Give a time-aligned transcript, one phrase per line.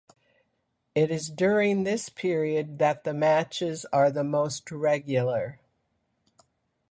[0.95, 5.59] It is during this period that the matches are the most regular.